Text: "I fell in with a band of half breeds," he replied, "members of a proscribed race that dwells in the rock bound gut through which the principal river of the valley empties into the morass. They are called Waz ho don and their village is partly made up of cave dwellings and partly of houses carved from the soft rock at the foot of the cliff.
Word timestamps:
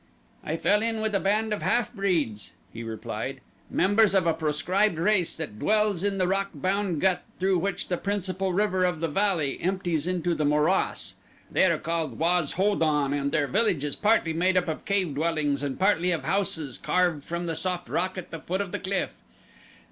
"I 0.43 0.57
fell 0.57 0.81
in 0.81 0.99
with 0.99 1.13
a 1.13 1.19
band 1.19 1.53
of 1.53 1.61
half 1.61 1.93
breeds," 1.93 2.53
he 2.73 2.81
replied, 2.81 3.39
"members 3.69 4.15
of 4.15 4.25
a 4.25 4.33
proscribed 4.33 4.97
race 4.97 5.37
that 5.37 5.59
dwells 5.59 6.03
in 6.03 6.17
the 6.17 6.27
rock 6.27 6.49
bound 6.55 6.99
gut 6.99 7.21
through 7.39 7.59
which 7.59 7.87
the 7.87 7.97
principal 7.97 8.51
river 8.51 8.83
of 8.83 8.99
the 8.99 9.07
valley 9.07 9.61
empties 9.61 10.07
into 10.07 10.33
the 10.33 10.43
morass. 10.43 11.17
They 11.51 11.65
are 11.65 11.77
called 11.77 12.17
Waz 12.17 12.53
ho 12.53 12.75
don 12.75 13.13
and 13.13 13.31
their 13.31 13.45
village 13.45 13.83
is 13.83 13.95
partly 13.95 14.33
made 14.33 14.57
up 14.57 14.67
of 14.67 14.85
cave 14.85 15.13
dwellings 15.13 15.61
and 15.61 15.77
partly 15.79 16.09
of 16.09 16.23
houses 16.23 16.79
carved 16.79 17.23
from 17.23 17.45
the 17.45 17.55
soft 17.55 17.87
rock 17.87 18.17
at 18.17 18.31
the 18.31 18.39
foot 18.39 18.59
of 18.61 18.71
the 18.71 18.79
cliff. 18.79 19.21